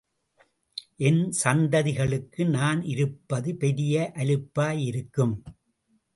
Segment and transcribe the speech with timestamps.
[0.99, 5.35] என் சந்ததி களுக்கு நான் இருப்பது பெரிய அலுப்பாயிருக்கும்.